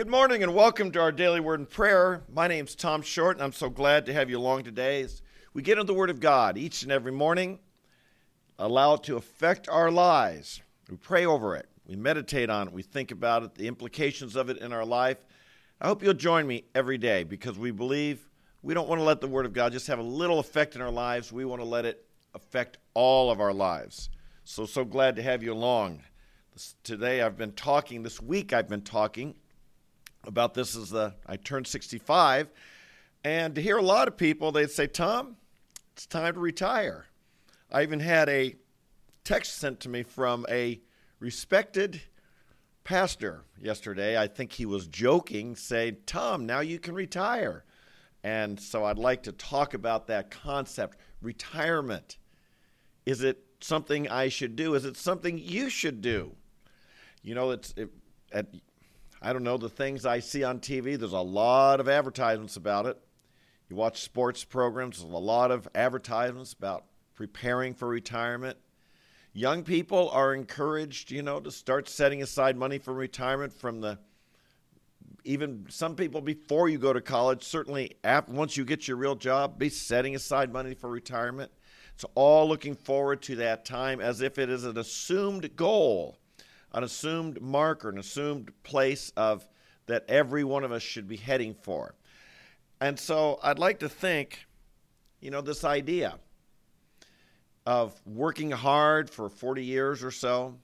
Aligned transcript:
Good 0.00 0.08
morning 0.08 0.42
and 0.42 0.54
welcome 0.54 0.90
to 0.92 0.98
our 0.98 1.12
daily 1.12 1.40
word 1.40 1.60
and 1.60 1.68
prayer. 1.68 2.22
My 2.32 2.48
name 2.48 2.64
is 2.64 2.74
Tom 2.74 3.02
Short, 3.02 3.36
and 3.36 3.44
I'm 3.44 3.52
so 3.52 3.68
glad 3.68 4.06
to 4.06 4.14
have 4.14 4.30
you 4.30 4.38
along 4.38 4.62
today 4.62 5.02
as 5.02 5.20
we 5.52 5.60
get 5.60 5.76
into 5.76 5.84
the 5.84 5.92
Word 5.92 6.08
of 6.08 6.20
God 6.20 6.56
each 6.56 6.82
and 6.82 6.90
every 6.90 7.12
morning. 7.12 7.58
Allow 8.58 8.94
it 8.94 9.02
to 9.02 9.18
affect 9.18 9.68
our 9.68 9.90
lives. 9.90 10.62
We 10.88 10.96
pray 10.96 11.26
over 11.26 11.54
it, 11.54 11.68
we 11.86 11.96
meditate 11.96 12.48
on 12.48 12.68
it, 12.68 12.72
we 12.72 12.80
think 12.80 13.10
about 13.10 13.42
it, 13.42 13.54
the 13.56 13.68
implications 13.68 14.36
of 14.36 14.48
it 14.48 14.56
in 14.56 14.72
our 14.72 14.86
life. 14.86 15.18
I 15.82 15.88
hope 15.88 16.02
you'll 16.02 16.14
join 16.14 16.46
me 16.46 16.64
every 16.74 16.96
day 16.96 17.22
because 17.22 17.58
we 17.58 17.70
believe 17.70 18.26
we 18.62 18.72
don't 18.72 18.88
want 18.88 19.00
to 19.00 19.04
let 19.04 19.20
the 19.20 19.28
Word 19.28 19.44
of 19.44 19.52
God 19.52 19.70
just 19.70 19.86
have 19.88 19.98
a 19.98 20.02
little 20.02 20.38
effect 20.38 20.76
in 20.76 20.80
our 20.80 20.90
lives. 20.90 21.30
We 21.30 21.44
want 21.44 21.60
to 21.60 21.68
let 21.68 21.84
it 21.84 22.06
affect 22.34 22.78
all 22.94 23.30
of 23.30 23.38
our 23.38 23.52
lives. 23.52 24.08
So, 24.44 24.64
so 24.64 24.82
glad 24.82 25.14
to 25.16 25.22
have 25.22 25.42
you 25.42 25.52
along. 25.52 26.00
Today 26.84 27.20
I've 27.20 27.36
been 27.36 27.52
talking, 27.52 28.02
this 28.02 28.22
week 28.22 28.54
I've 28.54 28.66
been 28.66 28.80
talking 28.80 29.34
about 30.24 30.54
this 30.54 30.74
is 30.74 30.90
the 30.90 31.14
I 31.26 31.36
turned 31.36 31.66
65, 31.66 32.50
and 33.24 33.54
to 33.54 33.62
hear 33.62 33.76
a 33.76 33.82
lot 33.82 34.08
of 34.08 34.16
people, 34.16 34.52
they'd 34.52 34.70
say, 34.70 34.86
Tom, 34.86 35.36
it's 35.92 36.06
time 36.06 36.34
to 36.34 36.40
retire. 36.40 37.06
I 37.70 37.82
even 37.82 38.00
had 38.00 38.28
a 38.28 38.56
text 39.24 39.58
sent 39.58 39.80
to 39.80 39.88
me 39.88 40.02
from 40.02 40.46
a 40.48 40.80
respected 41.18 42.00
pastor 42.84 43.44
yesterday. 43.60 44.18
I 44.18 44.26
think 44.26 44.52
he 44.52 44.66
was 44.66 44.86
joking, 44.88 45.54
saying, 45.54 45.98
Tom, 46.06 46.46
now 46.46 46.60
you 46.60 46.78
can 46.78 46.94
retire. 46.94 47.64
And 48.22 48.58
so 48.58 48.84
I'd 48.84 48.98
like 48.98 49.22
to 49.24 49.32
talk 49.32 49.74
about 49.74 50.06
that 50.08 50.30
concept 50.30 50.98
retirement. 51.22 52.18
Is 53.06 53.22
it 53.22 53.44
something 53.60 54.08
I 54.08 54.28
should 54.28 54.56
do? 54.56 54.74
Is 54.74 54.84
it 54.84 54.96
something 54.96 55.38
you 55.38 55.70
should 55.70 56.00
do? 56.00 56.34
You 57.22 57.34
know, 57.34 57.50
it's 57.50 57.74
it, 57.76 57.90
at 58.32 58.46
I 59.22 59.32
don't 59.32 59.42
know, 59.42 59.58
the 59.58 59.68
things 59.68 60.06
I 60.06 60.20
see 60.20 60.44
on 60.44 60.60
TV, 60.60 60.98
there's 60.98 61.12
a 61.12 61.20
lot 61.20 61.78
of 61.78 61.88
advertisements 61.88 62.56
about 62.56 62.86
it. 62.86 62.96
You 63.68 63.76
watch 63.76 64.02
sports 64.02 64.44
programs, 64.44 65.00
there's 65.00 65.12
a 65.12 65.16
lot 65.16 65.50
of 65.50 65.68
advertisements 65.74 66.54
about 66.54 66.86
preparing 67.14 67.74
for 67.74 67.86
retirement. 67.86 68.56
Young 69.32 69.62
people 69.62 70.08
are 70.10 70.34
encouraged, 70.34 71.10
you 71.10 71.22
know, 71.22 71.38
to 71.38 71.50
start 71.50 71.88
setting 71.88 72.22
aside 72.22 72.56
money 72.56 72.78
for 72.78 72.92
retirement 72.94 73.52
from 73.52 73.80
the 73.80 73.98
even 75.24 75.66
some 75.68 75.96
people 75.96 76.22
before 76.22 76.70
you 76.70 76.78
go 76.78 76.94
to 76.94 77.00
college, 77.00 77.42
certainly 77.42 77.96
after, 78.02 78.32
once 78.32 78.56
you 78.56 78.64
get 78.64 78.88
your 78.88 78.96
real 78.96 79.14
job, 79.14 79.58
be 79.58 79.68
setting 79.68 80.16
aside 80.16 80.50
money 80.50 80.74
for 80.74 80.88
retirement. 80.88 81.52
It's 81.94 82.06
all 82.14 82.48
looking 82.48 82.74
forward 82.74 83.20
to 83.22 83.36
that 83.36 83.66
time 83.66 84.00
as 84.00 84.22
if 84.22 84.38
it 84.38 84.48
is 84.48 84.64
an 84.64 84.78
assumed 84.78 85.54
goal 85.56 86.16
an 86.72 86.84
assumed 86.84 87.40
marker, 87.40 87.88
an 87.88 87.98
assumed 87.98 88.52
place 88.62 89.12
of 89.16 89.46
that 89.86 90.04
every 90.08 90.44
one 90.44 90.64
of 90.64 90.72
us 90.72 90.82
should 90.82 91.08
be 91.08 91.16
heading 91.16 91.54
for. 91.54 91.94
And 92.80 92.98
so 92.98 93.38
I'd 93.42 93.58
like 93.58 93.80
to 93.80 93.88
think, 93.88 94.46
you 95.20 95.30
know, 95.30 95.40
this 95.40 95.64
idea 95.64 96.18
of 97.66 98.00
working 98.06 98.50
hard 98.50 99.10
for 99.10 99.28
40 99.28 99.64
years 99.64 100.02
or 100.02 100.10
so, 100.10 100.56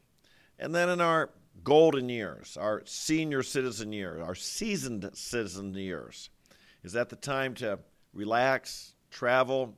and 0.59 0.75
then 0.75 0.89
in 0.89 1.01
our 1.01 1.31
golden 1.63 2.09
years, 2.09 2.57
our 2.57 2.83
senior 2.87 3.43
citizen 3.43 3.93
years, 3.93 4.23
our 4.23 4.35
seasoned 4.35 5.09
citizen 5.15 5.75
years, 5.75 6.31
is 6.85 6.93
that 6.93 7.09
the 7.09 7.17
time 7.17 7.55
to 7.55 7.79
relax, 8.15 8.95
travel, 9.11 9.75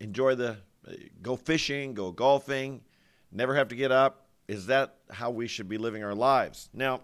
enjoy 0.00 0.34
the, 0.34 0.56
uh, 0.88 0.92
go 1.20 1.36
fishing, 1.36 1.94
go 1.94 2.10
golfing, 2.10 2.80
never 3.30 3.54
have 3.54 3.68
to 3.68 3.76
get 3.76 3.92
up, 3.92 4.21
is 4.52 4.66
that 4.66 4.96
how 5.10 5.30
we 5.30 5.46
should 5.46 5.66
be 5.66 5.78
living 5.78 6.04
our 6.04 6.14
lives? 6.14 6.68
Now, 6.74 7.00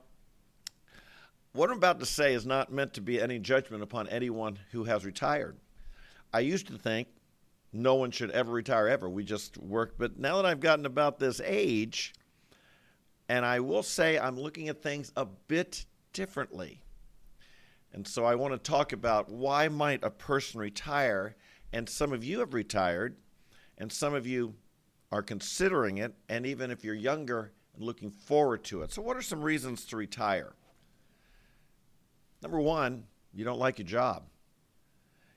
what 1.53 1.70
I'm 1.70 1.78
about 1.78 1.98
to 2.00 2.06
say 2.06 2.34
is 2.34 2.44
not 2.44 2.70
meant 2.70 2.92
to 2.94 3.00
be 3.00 3.19
any 3.19 3.38
judgment 3.38 3.82
upon 3.82 4.06
anyone 4.09 4.59
who 4.70 4.84
has 4.84 5.06
retired. 5.06 5.56
I 6.31 6.41
used 6.41 6.66
to 6.66 6.76
think 6.76 7.09
no 7.72 7.94
one 7.94 8.10
should 8.10 8.31
ever 8.32 8.53
retire 8.53 8.86
ever. 8.86 9.09
We 9.09 9.25
just 9.25 9.56
work. 9.56 9.94
But 9.97 10.19
now 10.19 10.36
that 10.36 10.44
I've 10.44 10.60
gotten 10.60 10.84
about 10.84 11.19
this 11.19 11.41
age, 11.42 12.12
and 13.31 13.47
I 13.47 13.60
will 13.60 13.82
say 13.82 14.19
I'm 14.19 14.38
looking 14.38 14.69
at 14.69 14.82
things 14.82 15.10
a 15.16 15.25
bit 15.25 15.86
differently. 16.12 16.82
And 17.94 18.06
so 18.06 18.26
I 18.26 18.34
want 18.34 18.53
to 18.53 18.59
talk 18.59 18.92
about 18.92 19.30
why 19.30 19.69
might 19.69 20.04
a 20.04 20.10
person 20.10 20.60
retire? 20.60 21.34
And 21.72 21.88
some 21.88 22.12
of 22.12 22.22
you 22.22 22.41
have 22.41 22.53
retired, 22.53 23.16
and 23.78 23.91
some 23.91 24.12
of 24.12 24.26
you 24.26 24.54
are 25.11 25.23
considering 25.23 25.99
it, 25.99 26.15
and 26.29 26.47
even 26.47 26.71
if 26.71 26.85
you're 26.85 26.95
younger 26.95 27.53
and 27.75 27.85
looking 27.85 28.11
forward 28.11 28.65
to 28.65 28.83
it. 28.83 28.93
So, 28.93 29.03
what 29.03 29.17
are 29.17 29.23
some 29.23 29.43
reasons 29.43 29.85
to 29.87 29.97
retire? 29.97 30.53
Number 32.43 32.61
one, 32.61 33.05
you 33.35 33.45
don't 33.45 33.59
like 33.59 33.79
your 33.79 33.87
job. 33.87 34.25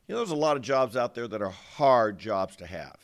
You 0.07 0.13
know, 0.13 0.19
there's 0.19 0.31
a 0.31 0.35
lot 0.35 0.57
of 0.57 0.63
jobs 0.63 0.97
out 0.97 1.15
there 1.15 1.27
that 1.27 1.41
are 1.41 1.49
hard 1.49 2.19
jobs 2.19 2.55
to 2.57 2.65
have. 2.65 2.97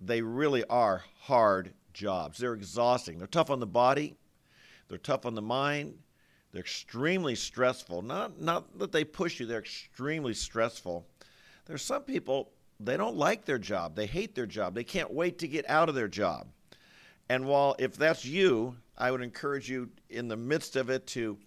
They 0.00 0.22
really 0.22 0.64
are 0.64 1.04
hard 1.20 1.72
jobs. 1.92 2.38
They're 2.38 2.54
exhausting. 2.54 3.18
They're 3.18 3.26
tough 3.26 3.50
on 3.50 3.60
the 3.60 3.66
body, 3.66 4.16
they're 4.88 4.98
tough 4.98 5.26
on 5.26 5.34
the 5.34 5.42
mind, 5.42 5.98
they're 6.52 6.62
extremely 6.62 7.34
stressful. 7.34 8.02
Not, 8.02 8.40
not 8.40 8.78
that 8.78 8.92
they 8.92 9.04
push 9.04 9.40
you, 9.40 9.46
they're 9.46 9.58
extremely 9.58 10.34
stressful. 10.34 11.06
There's 11.66 11.82
some 11.82 12.02
people 12.02 12.52
they 12.78 12.96
don't 12.96 13.16
like 13.16 13.44
their 13.44 13.58
job. 13.58 13.96
They 13.96 14.06
hate 14.06 14.34
their 14.34 14.46
job. 14.46 14.74
They 14.74 14.84
can't 14.84 15.12
wait 15.12 15.38
to 15.38 15.48
get 15.48 15.68
out 15.68 15.88
of 15.88 15.94
their 15.94 16.08
job. 16.08 16.48
And 17.28 17.46
while 17.46 17.74
if 17.78 17.96
that's 17.96 18.24
you, 18.24 18.76
I 18.96 19.10
would 19.10 19.22
encourage 19.22 19.68
you 19.68 19.90
in 20.10 20.28
the 20.28 20.36
midst 20.36 20.76
of 20.76 20.90
it 20.90 21.06
to 21.08 21.38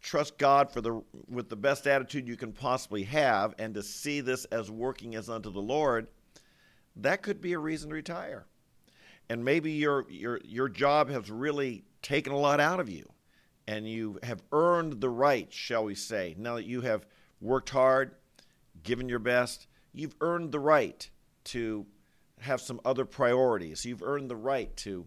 trust 0.00 0.36
God 0.36 0.70
for 0.70 0.80
the 0.80 1.02
with 1.28 1.48
the 1.48 1.56
best 1.56 1.86
attitude 1.86 2.28
you 2.28 2.36
can 2.36 2.52
possibly 2.52 3.04
have 3.04 3.54
and 3.58 3.74
to 3.74 3.82
see 3.82 4.20
this 4.20 4.44
as 4.46 4.70
working 4.70 5.14
as 5.14 5.30
unto 5.30 5.50
the 5.50 5.62
Lord, 5.62 6.08
that 6.96 7.22
could 7.22 7.40
be 7.40 7.52
a 7.52 7.58
reason 7.58 7.88
to 7.90 7.94
retire. 7.94 8.46
And 9.28 9.44
maybe 9.44 9.72
your 9.72 10.04
your 10.10 10.40
your 10.44 10.68
job 10.68 11.08
has 11.10 11.30
really 11.30 11.84
taken 12.02 12.32
a 12.32 12.38
lot 12.38 12.60
out 12.60 12.80
of 12.80 12.88
you 12.88 13.08
and 13.66 13.88
you 13.88 14.18
have 14.22 14.42
earned 14.52 15.00
the 15.00 15.08
right, 15.08 15.50
shall 15.52 15.84
we 15.84 15.94
say, 15.94 16.34
now 16.38 16.56
that 16.56 16.66
you 16.66 16.82
have 16.82 17.06
worked 17.40 17.70
hard, 17.70 18.14
given 18.82 19.08
your 19.08 19.18
best, 19.18 19.66
you've 19.94 20.16
earned 20.20 20.52
the 20.52 20.60
right 20.60 21.08
to 21.44 21.86
have 22.40 22.60
some 22.60 22.80
other 22.84 23.04
priorities. 23.04 23.84
You've 23.84 24.02
earned 24.02 24.28
the 24.28 24.36
right 24.36 24.76
to 24.78 25.06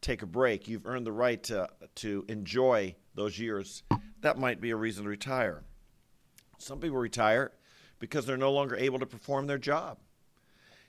take 0.00 0.22
a 0.22 0.26
break. 0.26 0.66
You've 0.66 0.86
earned 0.86 1.06
the 1.06 1.12
right 1.12 1.42
to, 1.44 1.68
to 1.96 2.24
enjoy 2.28 2.96
those 3.14 3.38
years. 3.38 3.82
That 4.22 4.38
might 4.38 4.60
be 4.60 4.70
a 4.70 4.76
reason 4.76 5.04
to 5.04 5.10
retire. 5.10 5.62
Some 6.58 6.80
people 6.80 6.98
retire 6.98 7.52
because 7.98 8.26
they're 8.26 8.36
no 8.36 8.52
longer 8.52 8.76
able 8.76 8.98
to 8.98 9.06
perform 9.06 9.46
their 9.46 9.58
job. 9.58 9.98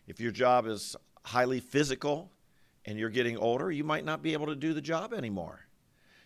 If 0.08 0.20
your 0.20 0.32
job 0.32 0.68
is 0.68 0.96
highly 1.24 1.60
physical 1.60 2.32
and 2.86 2.98
you're 2.98 3.10
getting 3.10 3.38
older, 3.38 3.72
you 3.72 3.84
might 3.84 4.06
not 4.06 4.22
be 4.22 4.34
able 4.34 4.48
to 4.48 4.56
do 4.56 4.74
the 4.74 4.82
job 4.82 5.14
anymore. 5.14 5.62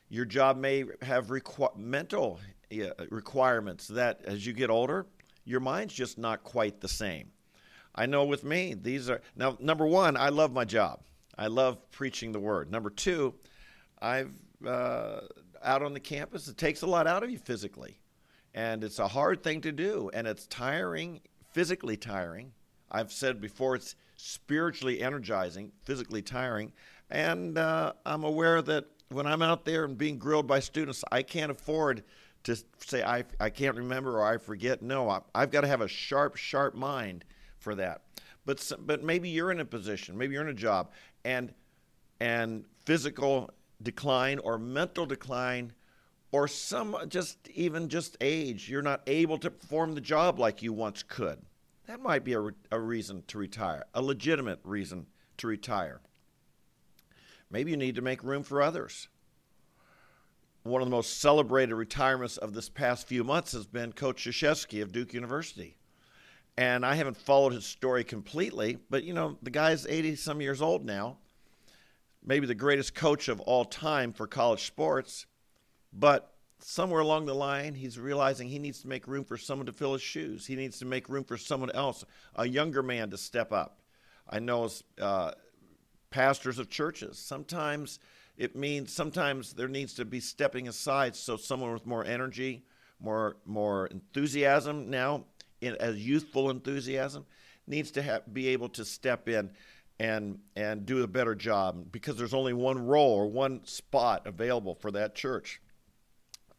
Your 0.10 0.26
job 0.26 0.58
may 0.58 0.86
have 1.02 1.28
requ- 1.28 1.78
mental 1.78 2.40
requirements 3.10 3.88
that 3.88 4.22
as 4.26 4.46
you 4.46 4.54
get 4.54 4.70
older, 4.70 5.06
your 5.50 5.60
mind's 5.60 5.96
just 5.96 6.20
not 6.20 6.44
quite 6.44 6.80
the 6.80 6.88
same. 6.88 7.32
I 7.96 8.06
know 8.06 8.24
with 8.24 8.44
me, 8.44 8.76
these 8.80 9.10
are 9.10 9.20
now 9.36 9.58
number 9.60 9.88
one, 9.88 10.16
I 10.16 10.30
love 10.30 10.54
my 10.54 10.64
job. 10.64 11.00
I 11.38 11.48
love 11.48 11.90
preaching 11.90 12.32
the 12.32 12.40
word. 12.40 12.70
Number 12.70 12.92
two, 12.92 13.34
I've 14.00 14.32
uh, 14.66 15.22
out 15.64 15.82
on 15.82 15.94
the 15.94 16.00
campus, 16.00 16.48
it 16.48 16.58
takes 16.58 16.84
a 16.84 16.88
lot 16.88 17.08
out 17.08 17.24
of 17.24 17.32
you 17.32 17.40
physically. 17.40 18.00
And 18.54 18.84
it's 18.84 19.00
a 19.00 19.08
hard 19.08 19.42
thing 19.42 19.62
to 19.62 19.72
do, 19.72 20.12
and 20.14 20.28
it's 20.28 20.46
tiring, 20.48 21.22
physically 21.52 21.98
tiring. 21.98 22.52
I've 22.92 23.12
said 23.12 23.42
before, 23.42 23.76
it's 23.76 23.96
spiritually 24.18 25.02
energizing, 25.02 25.72
physically 25.84 26.22
tiring. 26.22 26.74
And 27.10 27.58
uh, 27.58 27.94
I'm 28.06 28.24
aware 28.24 28.62
that 28.62 28.86
when 29.10 29.26
I'm 29.26 29.42
out 29.42 29.66
there 29.66 29.86
and 29.86 29.98
being 29.98 30.20
grilled 30.20 30.46
by 30.46 30.60
students, 30.60 31.04
I 31.12 31.24
can't 31.24 31.52
afford 31.52 32.04
to 32.44 32.58
say 32.80 33.04
I, 33.04 33.24
I 33.40 33.50
can't 33.50 33.76
remember 33.76 34.20
or 34.20 34.26
I 34.26 34.38
forget. 34.38 34.82
No, 34.82 35.10
I, 35.10 35.22
I've 35.36 35.52
got 35.52 35.62
to 35.62 35.68
have 35.68 35.82
a 35.82 35.88
sharp, 35.88 36.36
sharp 36.36 36.76
mind 36.76 37.26
for 37.58 37.76
that. 37.76 38.02
But 38.46 38.72
but 38.80 39.04
maybe 39.04 39.30
you're 39.30 39.52
in 39.52 39.60
a 39.60 39.66
position, 39.66 40.18
maybe 40.18 40.34
you're 40.34 40.44
in 40.44 40.50
a 40.50 40.54
job, 40.54 40.92
and 41.24 41.54
and 42.20 42.66
physical 42.86 43.50
decline 43.82 44.40
or 44.40 44.58
mental 44.58 45.06
decline 45.06 45.74
or 46.32 46.48
some 46.48 46.96
just 47.08 47.48
even 47.50 47.88
just 47.88 48.18
age 48.22 48.70
you're 48.70 48.82
not 48.82 49.02
able 49.08 49.38
to 49.38 49.50
perform 49.50 49.96
the 49.96 50.02
job 50.02 50.38
like 50.38 50.62
you 50.62 50.74
once 50.74 51.04
could 51.04 51.40
that 51.88 52.02
might 52.02 52.24
be 52.24 52.34
a, 52.34 52.50
a 52.72 52.80
reason 52.80 53.24
to 53.28 53.38
retire 53.38 53.86
a 53.94 54.02
legitimate 54.02 54.60
reason 54.64 55.06
to 55.38 55.48
retire 55.48 56.02
maybe 57.50 57.72
you 57.72 57.78
need 57.78 57.96
to 57.96 58.02
make 58.02 58.24
room 58.24 58.44
for 58.44 58.62
others 58.62 59.08
one 60.64 60.82
of 60.82 60.88
the 60.88 60.96
most 60.96 61.20
celebrated 61.20 61.76
retirements 61.76 62.38
of 62.38 62.54
this 62.54 62.70
past 62.70 63.08
few 63.08 63.24
months 63.24 63.54
has 63.54 63.66
been 63.66 63.94
Coach 63.94 64.26
Krzyzewski 64.26 64.82
of 64.82 64.92
Duke 64.92 65.14
University. 65.14 65.78
And 66.58 66.86
I 66.86 66.96
haven't 66.96 67.16
followed 67.16 67.54
his 67.54 67.66
story 67.66 68.04
completely, 68.04 68.78
but 68.90 69.04
you 69.04 69.14
know, 69.14 69.38
the 69.42 69.50
guy's 69.50 69.88
80 69.88 70.18
some 70.18 70.42
years 70.42 70.62
old 70.62 70.86
now, 70.86 71.18
maybe 72.24 72.46
the 72.46 72.56
greatest 72.56 72.94
coach 72.94 73.30
of 73.30 73.40
all 73.42 73.64
time 73.64 74.12
for 74.12 74.28
college 74.28 74.66
sports. 74.66 75.26
But 75.94 76.34
somewhere 76.60 77.00
along 77.00 77.26
the 77.26 77.34
line, 77.34 77.74
he's 77.76 77.98
realizing 77.98 78.50
he 78.50 78.60
needs 78.60 78.82
to 78.82 78.90
make 78.90 79.08
room 79.08 79.24
for 79.24 79.38
someone 79.38 79.66
to 79.68 79.72
fill 79.72 79.94
his 79.94 80.02
shoes. 80.02 80.46
He 80.46 80.56
needs 80.58 80.80
to 80.80 80.86
make 80.86 81.08
room 81.08 81.24
for 81.24 81.38
someone 81.38 81.72
else, 81.72 82.04
a 82.36 82.48
younger 82.48 82.84
man, 82.84 83.10
to 83.12 83.18
step 83.18 83.54
up. 83.54 83.80
I 84.30 84.40
know 84.40 84.66
as 84.66 84.84
uh, 85.00 85.32
pastors 86.10 86.60
of 86.60 86.70
churches, 86.70 87.18
sometimes 87.18 88.00
it 88.40 88.56
means 88.56 88.94
sometimes 88.94 89.52
there 89.52 89.68
needs 89.68 89.94
to 89.96 90.06
be 90.06 90.22
stepping 90.22 90.70
aside 90.70 91.14
so 91.14 91.36
someone 91.36 91.74
with 91.74 91.86
more 91.86 92.06
energy, 92.06 92.64
more 93.02 93.36
more 93.46 93.88
enthusiasm 93.88 94.90
now, 94.90 95.26
in, 95.60 95.76
as 95.76 95.98
youthful 95.98 96.50
enthusiasm, 96.50 97.26
needs 97.68 97.92
to 97.92 98.24
be 98.32 98.48
able 98.48 98.70
to 98.70 98.86
step 98.86 99.28
in 99.28 99.52
and 100.00 100.40
and 100.56 100.86
do 100.86 101.04
a 101.04 101.08
better 101.08 101.36
job 101.36 101.92
because 101.92 102.16
there's 102.16 102.34
only 102.34 102.54
one 102.54 102.88
role 102.88 103.14
or 103.14 103.28
one 103.28 103.60
spot 103.66 104.26
available 104.26 104.74
for 104.74 104.90
that 104.92 105.16
church. 105.16 105.62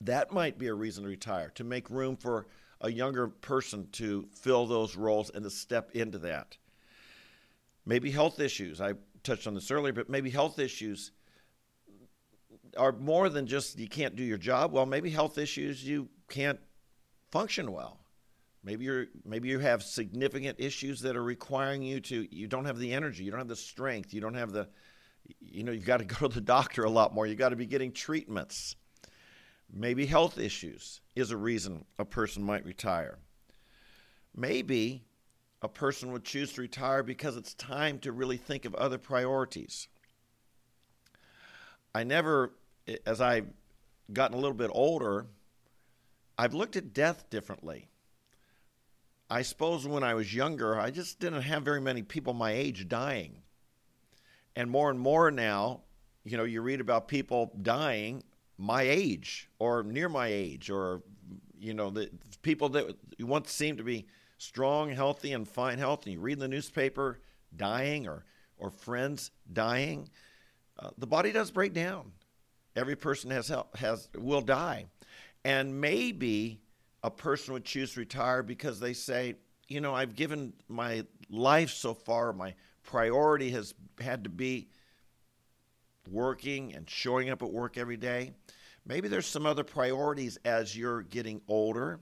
That 0.02 0.32
might 0.32 0.58
be 0.58 0.66
a 0.66 0.74
reason 0.74 1.04
to 1.04 1.08
retire, 1.08 1.50
to 1.54 1.64
make 1.64 1.88
room 1.88 2.14
for 2.14 2.46
a 2.82 2.92
younger 2.92 3.28
person 3.28 3.88
to 3.92 4.28
fill 4.34 4.66
those 4.66 4.96
roles 4.96 5.30
and 5.30 5.44
to 5.44 5.50
step 5.50 5.92
into 5.92 6.18
that. 6.18 6.58
Maybe 7.86 8.10
health 8.10 8.38
issues. 8.38 8.82
I 8.82 8.92
touched 9.22 9.46
on 9.46 9.54
this 9.54 9.70
earlier, 9.70 9.94
but 9.94 10.10
maybe 10.10 10.28
health 10.28 10.58
issues 10.58 11.12
are 12.76 12.92
more 12.92 13.28
than 13.28 13.46
just 13.46 13.78
you 13.78 13.88
can't 13.88 14.16
do 14.16 14.22
your 14.22 14.38
job. 14.38 14.72
Well, 14.72 14.86
maybe 14.86 15.10
health 15.10 15.38
issues 15.38 15.84
you 15.84 16.08
can't 16.28 16.60
function 17.30 17.72
well. 17.72 18.00
Maybe 18.62 18.84
you're 18.84 19.06
maybe 19.24 19.48
you 19.48 19.58
have 19.58 19.82
significant 19.82 20.60
issues 20.60 21.00
that 21.00 21.16
are 21.16 21.22
requiring 21.22 21.82
you 21.82 22.00
to 22.00 22.28
you 22.34 22.46
don't 22.46 22.66
have 22.66 22.78
the 22.78 22.92
energy, 22.92 23.24
you 23.24 23.30
don't 23.30 23.40
have 23.40 23.48
the 23.48 23.56
strength, 23.56 24.12
you 24.12 24.20
don't 24.20 24.34
have 24.34 24.52
the 24.52 24.68
you 25.40 25.62
know, 25.62 25.72
you've 25.72 25.84
got 25.84 25.98
to 25.98 26.04
go 26.20 26.28
to 26.28 26.34
the 26.34 26.40
doctor 26.40 26.84
a 26.84 26.90
lot 26.90 27.14
more. 27.14 27.26
You've 27.26 27.38
got 27.38 27.50
to 27.50 27.56
be 27.56 27.66
getting 27.66 27.92
treatments. 27.92 28.76
Maybe 29.72 30.06
health 30.06 30.38
issues 30.38 31.00
is 31.14 31.30
a 31.30 31.36
reason 31.36 31.84
a 31.98 32.04
person 32.04 32.42
might 32.42 32.64
retire. 32.64 33.18
Maybe 34.34 35.04
a 35.62 35.68
person 35.68 36.12
would 36.12 36.24
choose 36.24 36.52
to 36.54 36.62
retire 36.62 37.02
because 37.02 37.36
it's 37.36 37.54
time 37.54 37.98
to 38.00 38.12
really 38.12 38.36
think 38.36 38.64
of 38.64 38.74
other 38.74 38.98
priorities. 38.98 39.88
I 41.94 42.04
never, 42.04 42.52
as 43.06 43.20
I've 43.20 43.48
gotten 44.12 44.36
a 44.36 44.40
little 44.40 44.56
bit 44.56 44.70
older, 44.72 45.26
I've 46.38 46.54
looked 46.54 46.76
at 46.76 46.92
death 46.92 47.28
differently. 47.30 47.88
I 49.28 49.42
suppose 49.42 49.86
when 49.86 50.02
I 50.02 50.14
was 50.14 50.34
younger, 50.34 50.78
I 50.78 50.90
just 50.90 51.20
didn't 51.20 51.42
have 51.42 51.62
very 51.62 51.80
many 51.80 52.02
people 52.02 52.32
my 52.32 52.52
age 52.52 52.88
dying. 52.88 53.42
And 54.56 54.70
more 54.70 54.90
and 54.90 54.98
more 54.98 55.30
now, 55.30 55.82
you 56.24 56.36
know, 56.36 56.44
you 56.44 56.60
read 56.62 56.80
about 56.80 57.08
people 57.08 57.52
dying 57.62 58.24
my 58.58 58.82
age 58.82 59.48
or 59.58 59.82
near 59.82 60.08
my 60.08 60.26
age 60.26 60.68
or, 60.68 61.02
you 61.58 61.74
know, 61.74 61.90
the 61.90 62.10
people 62.42 62.68
that 62.70 62.96
once 63.20 63.52
seemed 63.52 63.78
to 63.78 63.84
be 63.84 64.06
strong, 64.38 64.90
healthy, 64.90 65.32
and 65.32 65.46
fine 65.46 65.78
health, 65.78 66.04
and 66.04 66.14
you 66.14 66.20
read 66.20 66.34
in 66.34 66.38
the 66.38 66.48
newspaper 66.48 67.20
dying 67.56 68.08
or, 68.08 68.24
or 68.58 68.70
friends 68.70 69.30
dying. 69.52 70.08
Uh, 70.78 70.90
the 70.98 71.06
body 71.06 71.30
does 71.30 71.50
break 71.50 71.72
down. 71.72 72.10
Every 72.80 72.96
person 72.96 73.30
has, 73.30 73.52
has 73.74 74.08
will 74.16 74.40
die. 74.40 74.86
And 75.44 75.78
maybe 75.78 76.62
a 77.02 77.10
person 77.10 77.52
would 77.52 77.66
choose 77.66 77.92
to 77.92 78.00
retire 78.00 78.42
because 78.42 78.80
they 78.80 78.94
say, 78.94 79.34
you 79.68 79.82
know, 79.82 79.94
I've 79.94 80.16
given 80.16 80.54
my 80.66 81.04
life 81.28 81.70
so 81.70 81.92
far, 81.92 82.32
my 82.32 82.54
priority 82.82 83.50
has 83.50 83.74
had 84.00 84.24
to 84.24 84.30
be 84.30 84.70
working 86.10 86.74
and 86.74 86.88
showing 86.88 87.28
up 87.28 87.42
at 87.42 87.50
work 87.50 87.76
every 87.76 87.98
day. 87.98 88.32
Maybe 88.86 89.08
there's 89.08 89.26
some 89.26 89.44
other 89.44 89.62
priorities 89.62 90.38
as 90.46 90.74
you're 90.74 91.02
getting 91.02 91.42
older 91.48 92.00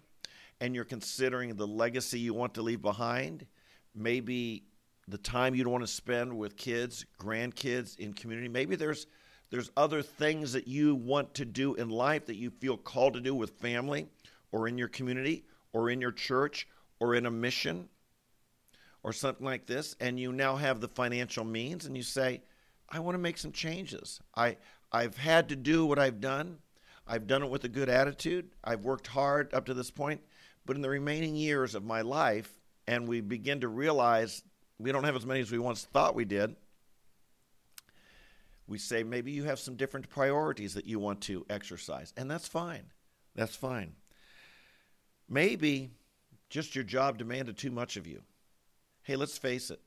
and 0.61 0.77
you're 0.77 0.85
considering 0.85 1.57
the 1.57 1.67
legacy 1.67 2.21
you 2.21 2.35
want 2.35 2.55
to 2.55 2.63
leave 2.63 2.83
behind. 2.83 3.47
Maybe 3.97 4.63
the 5.09 5.19
time 5.19 5.57
you'd 5.57 5.67
want 5.67 5.83
to 5.83 5.93
spend 5.93 6.39
with 6.39 6.57
kids, 6.57 7.05
grandkids 7.19 7.99
in 7.99 8.13
community. 8.13 8.49
Maybe 8.49 8.77
there's 8.77 9.09
there's 9.51 9.71
other 9.77 10.03
things 10.03 10.53
that 10.53 10.69
you 10.69 10.95
want 10.95 11.35
to 11.35 11.45
do 11.45 11.75
in 11.75 11.89
life 11.89 12.27
that 12.27 12.37
you 12.37 12.51
feel 12.51 12.77
called 12.77 13.15
to 13.15 13.21
do 13.21 13.35
with 13.35 13.59
family 13.59 14.09
or 14.53 14.69
in 14.69 14.79
your 14.79 14.89
community 14.89 15.45
or 15.73 15.91
in 15.91 16.01
your 16.01 16.13
church 16.13 16.69
or 17.01 17.15
in 17.15 17.27
a 17.27 17.31
mission 17.31 17.89
or 19.03 19.13
something 19.13 19.45
like 19.45 19.67
this 19.67 19.97
and 20.01 20.19
you 20.19 20.33
now 20.33 20.57
have 20.57 20.81
the 20.81 20.89
financial 20.89 21.45
means 21.45 21.87
and 21.87 21.97
you 21.97 22.03
say 22.03 22.43
I 22.91 23.01
want 23.01 23.15
to 23.15 23.19
make 23.19 23.39
some 23.39 23.53
changes. 23.53 24.21
I 24.35 24.57
I've 24.91 25.19
had 25.19 25.51
to 25.51 25.57
do 25.57 25.85
what 25.85 25.99
I've 25.99 26.21
done. 26.21 26.59
I've 27.07 27.27
done 27.27 27.43
it 27.43 27.51
with 27.51 27.65
a 27.65 27.69
good 27.69 27.89
attitude. 27.89 28.51
I've 28.65 28.85
worked 28.85 29.07
hard 29.07 29.53
up 29.53 29.67
to 29.67 29.75
this 29.75 29.91
point, 29.91 30.23
but 30.65 30.77
in 30.77 30.83
the 30.83 30.89
remaining 30.89 31.37
years 31.37 31.75
of 31.75 31.85
my 31.85 32.01
life 32.01 32.51
and 32.87 33.07
we 33.07 33.21
begin 33.21 33.61
to 33.61 33.69
realize 33.69 34.43
we 34.79 34.93
don't 34.93 35.05
have 35.05 35.17
as 35.17 35.27
many 35.27 35.41
as 35.41 35.53
we 35.53 35.59
once 35.59 35.85
thought 35.85 36.15
we 36.15 36.25
did. 36.25 36.57
We 38.69 38.79
say 38.79 39.03
maybe 39.03 39.33
you 39.33 39.45
have 39.45 39.59
some 39.59 39.77
different 39.77 40.11
priorities 40.11 40.75
that 40.75 40.85
you 40.85 40.99
want 40.99 41.23
to 41.23 41.47
exercise, 41.49 42.13
and 42.17 42.31
that's 42.31 42.47
fine. 42.47 42.85
That's 43.35 43.57
fine. 43.57 43.95
Maybe 45.29 45.91
just 46.51 46.75
your 46.75 46.85
job 46.85 47.17
demanded 47.17 47.57
too 47.57 47.71
much 47.71 47.97
of 47.97 48.07
you. 48.07 48.23
Hey, 49.03 49.17
let's 49.17 49.39
face 49.39 49.71
it. 49.71 49.81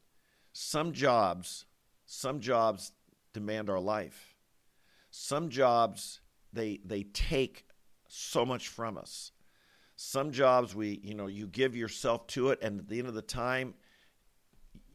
Some 0.52 0.94
jobs, 0.94 1.66
some 2.08 2.40
jobs 2.40 2.92
demand 3.34 3.70
our 3.70 3.80
life. 3.80 4.36
Some 5.12 5.50
jobs 5.50 6.20
they 6.52 6.80
they 6.84 7.04
take 7.04 7.66
so 8.08 8.46
much 8.46 8.68
from 8.68 8.98
us. 8.98 9.32
Some 9.96 10.32
jobs 10.32 10.74
we, 10.74 11.00
you 11.04 11.14
know, 11.14 11.28
you 11.28 11.46
give 11.46 11.76
yourself 11.76 12.26
to 12.28 12.50
it 12.50 12.60
and 12.64 12.80
at 12.80 12.90
the 12.90 12.98
end 12.98 13.08
of 13.08 13.14
the 13.14 13.22
time, 13.22 13.76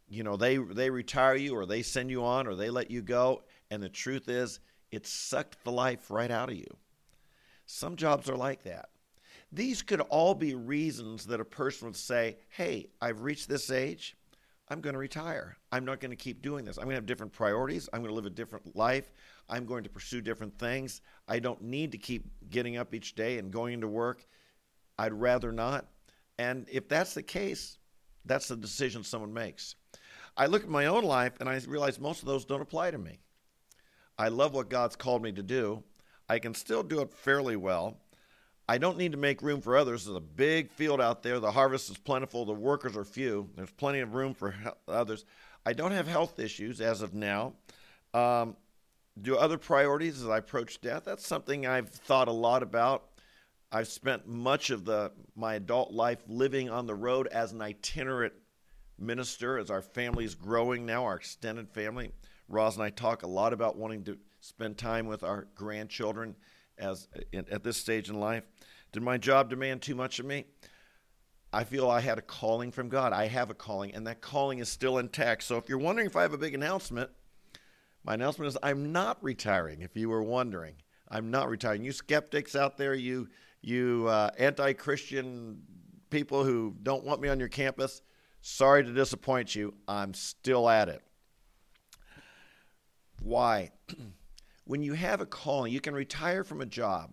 you 0.09 0.25
know, 0.25 0.37
they 0.37 0.57
they 0.57 0.91
retire 0.91 1.37
you 1.37 1.55
or 1.55 1.67
they 1.67 1.83
send 1.83 2.11
you 2.11 2.25
on 2.25 2.49
or 2.49 2.57
they 2.57 2.71
let 2.71 2.91
you 2.91 3.01
go 3.01 3.43
and 3.71 3.83
the 3.83 3.89
truth 3.89 4.29
is 4.29 4.61
it 4.91 5.07
sucked 5.07 5.63
the 5.65 5.73
life 5.73 6.11
right 6.11 6.31
out 6.31 6.49
of 6.49 6.57
you. 6.57 6.77
Some 7.67 7.97
jobs 7.97 8.31
are 8.31 8.37
like 8.37 8.63
that. 8.65 8.91
These 9.53 9.83
could 9.83 10.01
all 10.01 10.35
be 10.35 10.55
reasons 10.55 11.27
that 11.27 11.41
a 11.41 11.45
person 11.45 11.89
would 11.89 11.97
say, 11.97 12.39
Hey, 12.49 12.89
I've 13.01 13.23
reached 13.23 13.49
this 13.49 13.71
age. 13.71 14.17
I'm 14.69 14.81
going 14.81 14.95
to 14.95 14.99
retire. 14.99 15.57
I'm 15.71 15.85
not 15.85 16.01
going 16.01 16.11
to 16.11 16.17
keep 16.17 16.43
doing 16.43 16.65
this. 16.65 16.77
I'm 16.77 16.85
going 16.85 16.95
to 16.95 16.99
have 16.99 17.07
different 17.07 17.33
priorities. 17.33 17.89
I'm 17.93 18.01
going 18.01 18.11
to 18.11 18.17
live 18.17 18.27
a 18.27 18.31
different 18.31 18.75
life. 18.75 19.13
I'm 19.49 19.65
going 19.65 19.85
to 19.85 19.91
pursue 19.91 20.21
different 20.21 20.59
things. 20.59 21.03
I 21.29 21.39
don't 21.39 21.63
need 21.63 21.93
to 21.93 21.99
keep 21.99 22.27
getting 22.51 22.77
up 22.77 22.93
each 22.93 23.15
day 23.15 23.39
and 23.39 23.53
going 23.53 23.75
into 23.75 23.87
work. 23.87 24.27
I'd 24.99 25.13
rather 25.13 25.53
not. 25.53 25.87
And 26.39 26.67
if 26.71 26.89
that's 26.89 27.15
the 27.15 27.23
case, 27.23 27.79
that's 28.25 28.49
the 28.49 28.57
decision 28.57 29.05
someone 29.05 29.33
makes. 29.33 29.77
I 30.37 30.47
look 30.47 30.65
at 30.65 30.69
my 30.69 30.87
own 30.87 31.05
life 31.05 31.35
and 31.39 31.49
I 31.49 31.61
realize 31.69 32.01
most 32.01 32.21
of 32.21 32.27
those 32.27 32.45
don't 32.45 32.61
apply 32.61 32.91
to 32.91 32.99
me. 32.99 33.21
I 34.19 34.29
love 34.29 34.55
what 34.55 34.71
God's 34.71 34.97
called 34.97 35.23
me 35.23 35.33
to 35.33 35.43
do. 35.43 35.83
I 36.29 36.39
can 36.39 36.55
still 36.55 36.83
do 36.83 37.01
it 37.01 37.13
fairly 37.13 37.57
well. 37.57 37.99
I 38.69 38.79
don't 38.79 38.99
need 38.99 39.13
to 39.13 39.19
make 39.19 39.43
room 39.43 39.61
for 39.61 39.77
others. 39.77 40.05
There's 40.05 40.17
a 40.17 40.21
big 40.21 40.73
field 40.73 41.01
out 41.01 41.23
there. 41.23 41.39
The 41.39 41.53
harvest 41.53 41.89
is 41.91 41.99
plentiful. 41.99 42.45
The 42.45 42.53
workers 42.53 42.97
are 42.97 43.05
few. 43.05 43.49
There's 43.55 43.71
plenty 43.71 44.01
of 44.01 44.15
room 44.15 44.35
for 44.35 44.55
others. 44.89 45.25
I 45.65 45.73
don't 45.73 45.93
have 45.93 46.09
health 46.09 46.39
issues 46.41 46.81
as 46.81 47.03
of 47.03 47.15
now. 47.15 47.55
Um, 48.13 48.57
do 49.21 49.37
other 49.37 49.59
priorities 49.59 50.21
as 50.21 50.29
I 50.29 50.39
approach 50.39 50.81
death? 50.81 51.05
That's 51.05 51.27
something 51.27 51.67
I've 51.67 51.89
thought 51.89 52.29
a 52.29 52.33
lot 52.33 52.63
about. 52.63 53.05
I've 53.73 53.89
spent 53.89 54.27
much 54.27 54.71
of 54.71 54.85
the 54.85 55.13
my 55.35 55.55
adult 55.55 55.93
life 55.93 56.23
living 56.29 56.71
on 56.71 56.87
the 56.87 56.95
road 56.95 57.27
as 57.29 57.53
an 57.53 57.63
itinerant 57.63 58.33
minister. 58.99 59.59
As 59.59 59.71
our 59.71 59.83
family 59.83 60.25
is 60.25 60.35
growing 60.35 60.87
now, 60.87 61.05
our 61.05 61.17
extended 61.17 61.69
family, 61.69 62.13
Roz 62.49 62.77
and 62.77 62.85
I 62.85 62.91
talk 62.91 63.23
a 63.23 63.27
lot 63.27 63.53
about 63.53 63.77
wanting 63.77 64.05
to 64.05 64.19
spend 64.41 64.79
time 64.79 65.07
with 65.07 65.23
our 65.23 65.49
grandchildren 65.55 66.37
as 66.79 67.09
at 67.33 67.63
this 67.63 67.77
stage 67.77 68.09
in 68.09 68.21
life. 68.21 68.45
Did 68.93 69.03
my 69.03 69.19
job 69.19 69.51
demand 69.51 69.83
too 69.83 69.95
much 69.95 70.19
of 70.19 70.27
me? 70.27 70.45
I 71.53 71.65
feel 71.65 71.89
I 71.89 72.01
had 72.01 72.19
a 72.19 72.23
calling 72.23 72.71
from 72.71 72.89
God. 72.89 73.13
I 73.13 73.29
have 73.29 73.51
a 73.51 73.55
calling, 73.55 73.95
and 73.95 74.07
that 74.07 74.21
calling 74.21 74.59
is 74.59 74.69
still 74.69 74.99
intact. 74.99 75.43
So 75.43 75.57
if 75.57 75.69
you're 75.69 75.79
wondering 75.79 76.07
if 76.07 76.17
I 76.17 76.23
have 76.23 76.35
a 76.35 76.39
big 76.39 76.55
announcement, 76.55 77.11
my 78.05 78.15
announcement 78.15 78.49
is 78.49 78.59
I'm 78.63 78.93
not 78.93 79.23
retiring. 79.23 79.81
If 79.81 79.97
you 79.97 80.09
were 80.09 80.23
wondering, 80.23 80.75
I'm 81.09 81.31
not 81.31 81.49
retiring. 81.49 81.83
You 81.83 81.93
skeptics 81.93 82.55
out 82.55 82.77
there, 82.77 82.95
you 82.95 83.29
you 83.63 84.07
uh, 84.09 84.31
anti-Christian 84.39 85.63
people 86.11 86.45
who 86.45 86.75
don't 86.83 87.05
want 87.05 87.21
me 87.21 87.29
on 87.29 87.41
your 87.41 87.49
campus, 87.49 88.03
sorry 88.41 88.85
to 88.85 88.93
disappoint 88.93 89.55
you. 89.55 89.75
I'm 89.89 90.15
still 90.15 90.69
at 90.69 90.89
it. 90.89 91.03
Why? 93.27 93.73
when 94.67 94.85
you 94.85 94.93
have 94.93 95.21
a 95.21 95.27
calling, 95.27 95.73
you 95.73 95.81
can 95.81 95.95
retire 95.95 96.45
from 96.45 96.61
a 96.61 96.67
job, 96.67 97.11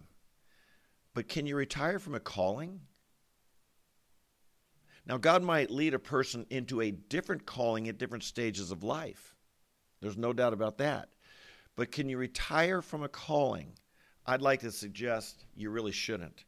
but 1.16 1.28
can 1.28 1.48
you 1.48 1.56
retire 1.56 1.98
from 1.98 2.14
a 2.14 2.20
calling? 2.20 2.82
Now, 5.08 5.18
God 5.18 5.42
might 5.42 5.72
lead 5.72 5.96
a 5.96 6.00
person 6.00 6.46
into 6.52 6.82
a 6.82 6.92
different 6.92 7.48
calling 7.48 7.88
at 7.88 7.98
different 7.98 8.24
stages 8.24 8.70
of 8.70 8.84
life. 8.84 9.36
There's 10.02 10.16
no 10.16 10.34
doubt 10.34 10.54
about 10.54 10.78
that. 10.78 11.10
But 11.76 11.92
can 11.92 12.08
you 12.08 12.20
retire 12.20 12.84
from 12.84 13.02
a 13.02 13.10
calling? 13.10 13.74
I'd 14.24 14.44
like 14.44 14.60
to 14.60 14.72
suggest 14.72 15.46
you 15.56 15.72
really 15.72 15.92
shouldn't. 15.92 16.46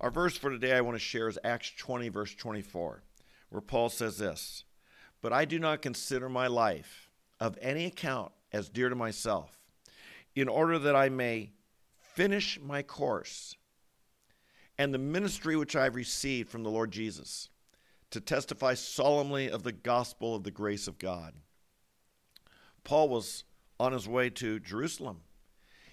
Our 0.00 0.10
verse 0.10 0.38
for 0.38 0.48
today 0.48 0.72
I 0.72 0.80
want 0.80 0.94
to 0.94 1.04
share 1.04 1.28
is 1.28 1.38
Acts 1.44 1.70
20, 1.76 2.08
verse 2.08 2.34
24, 2.34 3.02
where 3.50 3.60
Paul 3.60 3.90
says 3.90 4.16
this 4.16 4.64
But 5.20 5.34
I 5.34 5.44
do 5.44 5.58
not 5.58 5.82
consider 5.82 6.30
my 6.30 6.46
life 6.46 7.10
of 7.38 7.58
any 7.60 7.84
account 7.84 8.32
as 8.52 8.68
dear 8.68 8.88
to 8.88 8.94
myself, 8.94 9.58
in 10.34 10.48
order 10.48 10.78
that 10.78 10.96
I 10.96 11.08
may 11.08 11.52
finish 11.98 12.58
my 12.60 12.82
course 12.82 13.56
and 14.78 14.92
the 14.92 14.98
ministry 14.98 15.56
which 15.56 15.76
I 15.76 15.84
have 15.84 15.94
received 15.94 16.48
from 16.48 16.62
the 16.62 16.70
Lord 16.70 16.90
Jesus 16.90 17.48
to 18.10 18.20
testify 18.20 18.74
solemnly 18.74 19.50
of 19.50 19.62
the 19.62 19.72
gospel 19.72 20.34
of 20.34 20.44
the 20.44 20.50
grace 20.50 20.86
of 20.86 20.98
God. 20.98 21.34
Paul 22.84 23.08
was 23.08 23.44
on 23.80 23.92
his 23.92 24.08
way 24.08 24.30
to 24.30 24.60
Jerusalem. 24.60 25.20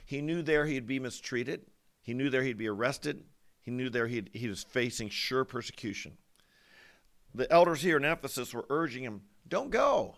He 0.05 0.21
knew 0.21 0.41
there 0.41 0.65
he'd 0.65 0.87
be 0.87 0.99
mistreated. 0.99 1.65
He 2.01 2.13
knew 2.13 2.29
there 2.29 2.43
he'd 2.43 2.57
be 2.57 2.67
arrested. 2.67 3.23
He 3.61 3.71
knew 3.71 3.89
there 3.89 4.07
he'd, 4.07 4.31
he 4.33 4.47
was 4.47 4.63
facing 4.63 5.09
sure 5.09 5.45
persecution. 5.45 6.17
The 7.33 7.51
elders 7.51 7.81
here 7.81 7.97
in 7.97 8.05
Ephesus 8.05 8.53
were 8.53 8.65
urging 8.69 9.03
him, 9.03 9.21
Don't 9.47 9.69
go. 9.69 10.15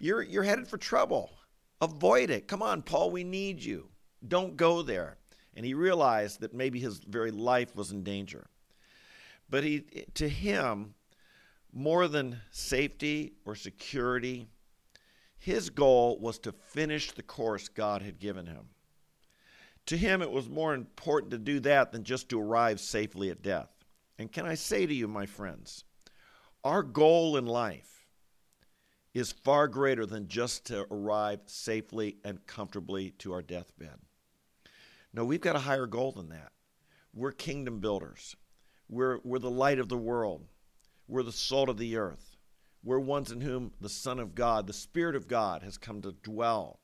You're, 0.00 0.22
you're 0.22 0.42
headed 0.42 0.66
for 0.66 0.76
trouble. 0.78 1.30
Avoid 1.84 2.30
it. 2.30 2.48
Come 2.48 2.62
on, 2.62 2.80
Paul, 2.80 3.10
we 3.10 3.24
need 3.24 3.62
you. 3.62 3.88
Don't 4.26 4.56
go 4.56 4.80
there. 4.80 5.18
And 5.54 5.66
he 5.66 5.74
realized 5.74 6.40
that 6.40 6.54
maybe 6.54 6.80
his 6.80 6.98
very 6.98 7.30
life 7.30 7.76
was 7.76 7.92
in 7.92 8.02
danger. 8.02 8.46
But 9.50 9.64
he, 9.64 9.80
to 10.14 10.28
him, 10.28 10.94
more 11.72 12.08
than 12.08 12.40
safety 12.50 13.34
or 13.44 13.54
security, 13.54 14.48
his 15.38 15.68
goal 15.68 16.18
was 16.18 16.38
to 16.40 16.52
finish 16.52 17.12
the 17.12 17.22
course 17.22 17.68
God 17.68 18.00
had 18.00 18.18
given 18.18 18.46
him. 18.46 18.70
To 19.86 19.98
him, 19.98 20.22
it 20.22 20.30
was 20.30 20.48
more 20.48 20.72
important 20.72 21.32
to 21.32 21.38
do 21.38 21.60
that 21.60 21.92
than 21.92 22.02
just 22.02 22.30
to 22.30 22.40
arrive 22.40 22.80
safely 22.80 23.28
at 23.28 23.42
death. 23.42 23.68
And 24.18 24.32
can 24.32 24.46
I 24.46 24.54
say 24.54 24.86
to 24.86 24.94
you, 24.94 25.06
my 25.06 25.26
friends, 25.26 25.84
our 26.64 26.82
goal 26.82 27.36
in 27.36 27.44
life 27.44 27.93
is 29.14 29.30
far 29.30 29.68
greater 29.68 30.04
than 30.04 30.28
just 30.28 30.66
to 30.66 30.86
arrive 30.90 31.40
safely 31.46 32.16
and 32.24 32.44
comfortably 32.46 33.10
to 33.10 33.32
our 33.32 33.42
deathbed. 33.42 33.96
No, 35.12 35.24
we've 35.24 35.40
got 35.40 35.56
a 35.56 35.60
higher 35.60 35.86
goal 35.86 36.10
than 36.10 36.30
that. 36.30 36.50
We're 37.14 37.30
kingdom 37.30 37.78
builders. 37.78 38.34
We're, 38.88 39.20
we're 39.22 39.38
the 39.38 39.50
light 39.50 39.78
of 39.78 39.88
the 39.88 39.96
world. 39.96 40.44
We're 41.06 41.22
the 41.22 41.30
salt 41.32 41.68
of 41.68 41.78
the 41.78 41.96
earth. 41.96 42.36
We're 42.82 42.98
ones 42.98 43.30
in 43.30 43.40
whom 43.40 43.72
the 43.80 43.88
Son 43.88 44.18
of 44.18 44.34
God, 44.34 44.66
the 44.66 44.72
Spirit 44.72 45.14
of 45.14 45.28
God, 45.28 45.62
has 45.62 45.78
come 45.78 46.02
to 46.02 46.12
dwell. 46.12 46.80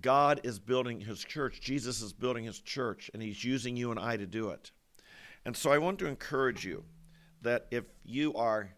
God 0.00 0.40
is 0.44 0.58
building 0.58 1.00
his 1.00 1.22
church. 1.22 1.60
Jesus 1.60 2.00
is 2.00 2.12
building 2.12 2.44
his 2.44 2.60
church, 2.60 3.10
and 3.12 3.22
he's 3.22 3.44
using 3.44 3.76
you 3.76 3.90
and 3.90 4.00
I 4.00 4.16
to 4.16 4.26
do 4.26 4.50
it. 4.50 4.70
And 5.44 5.56
so 5.56 5.70
I 5.72 5.78
want 5.78 5.98
to 5.98 6.06
encourage 6.06 6.64
you 6.64 6.84
that 7.42 7.66
if 7.70 7.84
you 8.04 8.32
are, 8.34 8.70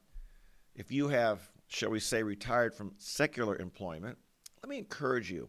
if 0.75 0.91
you 0.91 1.09
have, 1.09 1.41
shall 1.75 1.91
we 1.91 2.01
say, 2.01 2.23
retired 2.23 2.75
from 2.75 2.95
secular 2.99 3.57
employment, 3.57 4.19
let 4.63 4.71
me 4.71 4.79
encourage 4.79 5.31
you 5.31 5.49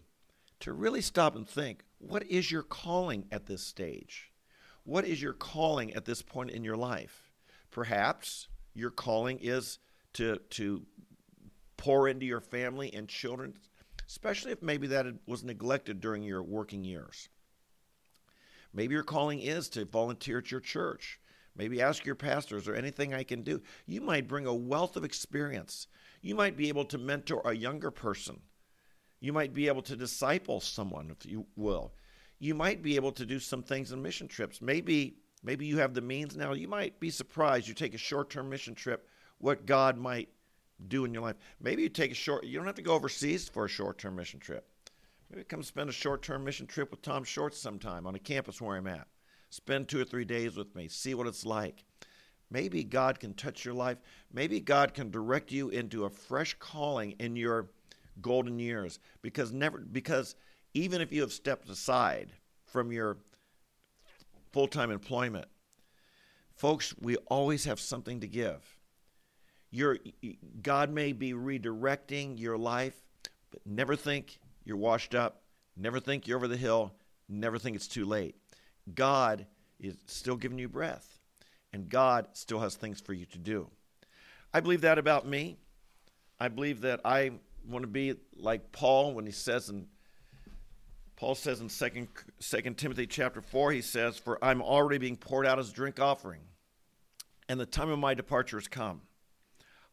to 0.60 0.74
really 0.74 1.02
stop 1.02 1.36
and 1.36 1.48
think 1.48 1.84
what 2.00 2.24
is 2.24 2.52
your 2.52 2.64
calling 2.64 3.26
at 3.32 3.46
this 3.46 3.62
stage? 3.62 4.32
What 4.84 5.06
is 5.06 5.22
your 5.22 5.34
calling 5.34 5.94
at 5.94 6.06
this 6.06 6.22
point 6.22 6.52
in 6.52 6.64
your 6.64 6.78
life? 6.78 7.32
Perhaps 7.72 8.48
your 8.74 8.92
calling 8.92 9.40
is 9.42 9.80
to, 10.14 10.38
to 10.52 10.86
pour 11.78 12.08
into 12.08 12.26
your 12.26 12.42
family 12.42 12.94
and 12.94 13.08
children, 13.08 13.56
especially 14.08 14.52
if 14.52 14.62
maybe 14.62 14.88
that 14.88 15.06
was 15.26 15.44
neglected 15.44 16.00
during 16.00 16.24
your 16.24 16.44
working 16.44 16.84
years. 16.84 17.30
Maybe 18.74 18.94
your 18.94 19.04
calling 19.04 19.40
is 19.40 19.70
to 19.70 19.86
volunteer 19.86 20.40
at 20.40 20.52
your 20.52 20.60
church. 20.60 21.20
Maybe 21.56 21.82
ask 21.82 22.06
your 22.06 22.16
pastors, 22.16 22.66
there 22.66 22.76
anything 22.76 23.14
I 23.14 23.24
can 23.24 23.44
do? 23.44 23.62
You 23.86 24.02
might 24.02 24.28
bring 24.28 24.46
a 24.46 24.54
wealth 24.54 24.98
of 24.98 25.06
experience. 25.06 25.88
You 26.22 26.36
might 26.36 26.58
be 26.58 26.68
able 26.68 26.86
to 26.86 26.98
mentor 26.98 27.42
a 27.46 27.54
younger 27.54 27.92
person 27.92 28.42
you 29.26 29.34
might 29.34 29.56
be 29.56 29.68
able 29.68 29.82
to 29.82 29.96
disciple 29.96 30.60
someone, 30.60 31.10
if 31.10 31.26
you 31.26 31.48
will. 31.56 31.94
You 32.38 32.54
might 32.54 32.84
be 32.84 32.96
able 32.96 33.12
to 33.14 33.26
do 33.26 33.40
some 33.40 33.64
things 33.64 33.92
in 33.92 34.02
mission 34.02 34.28
trips. 34.28 34.62
Maybe, 34.62 35.18
maybe 35.44 35.66
you 35.66 35.80
have 35.80 35.96
the 35.96 36.02
means 36.02 36.36
now. 36.36 36.54
You 36.54 36.68
might 36.68 37.00
be 37.00 37.10
surprised. 37.10 37.68
You 37.68 37.74
take 37.74 37.96
a 37.96 37.98
short-term 37.98 38.50
mission 38.50 38.76
trip, 38.76 39.08
what 39.40 39.66
God 39.66 39.98
might 39.98 40.30
do 40.88 41.06
in 41.06 41.14
your 41.14 41.24
life. 41.24 41.38
Maybe 41.60 41.82
you 41.82 41.90
take 41.90 42.12
a 42.12 42.16
short. 42.16 42.44
You 42.44 42.58
don't 42.58 42.68
have 42.68 42.76
to 42.76 42.82
go 42.82 42.94
overseas 42.94 43.50
for 43.50 43.66
a 43.66 43.70
short-term 43.70 44.16
mission 44.16 44.40
trip. 44.40 44.68
Maybe 45.32 45.44
come 45.46 45.64
spend 45.64 45.90
a 45.90 45.94
short-term 45.94 46.44
mission 46.44 46.68
trip 46.68 46.92
with 46.92 47.02
Tom 47.02 47.24
Shorts 47.24 47.58
sometime 47.58 48.06
on 48.06 48.14
a 48.14 48.20
campus 48.20 48.62
where 48.62 48.78
I'm 48.78 48.86
at. 48.86 49.08
Spend 49.50 49.88
two 49.88 50.02
or 50.02 50.06
three 50.06 50.26
days 50.26 50.56
with 50.56 50.76
me. 50.76 50.88
See 50.88 51.14
what 51.14 51.28
it's 51.28 51.46
like. 51.46 51.86
Maybe 52.52 52.84
God 52.84 53.20
can 53.20 53.34
touch 53.34 53.66
your 53.66 53.74
life. 53.74 53.98
Maybe 54.32 54.60
God 54.60 54.94
can 54.94 55.10
direct 55.10 55.52
you 55.52 55.70
into 55.70 56.06
a 56.06 56.10
fresh 56.10 56.56
calling 56.60 57.12
in 57.20 57.36
your 57.36 57.70
golden 58.22 58.60
years 58.60 59.00
because 59.22 59.52
never 59.52 59.80
because 59.80 60.36
even 60.74 61.02
if 61.02 61.12
you 61.12 61.22
have 61.22 61.34
stepped 61.34 61.70
aside 61.70 62.32
from 62.66 62.92
your 62.92 63.18
full-time 64.52 64.92
employment 64.92 65.48
folks 66.56 66.94
we 67.02 67.18
always 67.28 67.66
have 67.66 67.80
something 67.80 68.20
to 68.20 68.28
give 68.28 68.78
your 69.70 69.98
god 70.62 70.90
may 70.90 71.12
be 71.12 71.34
redirecting 71.34 72.40
your 72.40 72.58
life 72.58 72.96
but 73.52 73.60
never 73.66 73.96
think 73.96 74.40
you're 74.64 74.78
washed 74.78 75.14
up 75.14 75.42
never 75.76 76.00
think 76.00 76.28
you're 76.28 76.38
over 76.38 76.48
the 76.48 76.56
hill 76.56 76.94
never 77.28 77.60
think 77.60 77.76
it's 77.76 77.88
too 77.88 78.06
late 78.06 78.36
god 78.94 79.46
is 79.80 79.96
still 80.06 80.36
giving 80.36 80.60
you 80.60 80.70
breath 80.70 81.20
and 81.74 81.90
god 81.90 82.28
still 82.34 82.60
has 82.60 82.76
things 82.76 83.02
for 83.02 83.14
you 83.14 83.26
to 83.26 83.38
do 83.38 83.70
i 84.54 84.60
believe 84.60 84.82
that 84.82 84.98
about 84.98 85.28
me 85.28 85.58
i 86.40 86.48
believe 86.48 86.82
that 86.82 87.00
i 87.04 87.32
want 87.68 87.84
to 87.84 87.88
be 87.88 88.16
like 88.38 88.72
Paul 88.72 89.14
when 89.14 89.26
he 89.26 89.32
says 89.32 89.70
in 89.70 89.88
Paul 91.16 91.36
says 91.36 91.62
in 91.62 91.70
2 91.70 92.08
Second 92.40 92.78
Timothy 92.78 93.08
chapter 93.08 93.42
4, 93.42 93.72
he 93.72 93.82
says, 93.82 94.18
For 94.18 94.44
I'm 94.44 94.62
already 94.62 94.98
being 94.98 95.16
poured 95.16 95.46
out 95.46 95.60
as 95.60 95.70
a 95.70 95.74
drink 95.74 95.98
offering, 95.98 96.42
and 97.48 97.58
the 97.58 97.66
time 97.66 97.90
of 97.90 98.00
my 98.00 98.14
departure 98.14 98.58
has 98.58 98.68
come. 98.68 99.02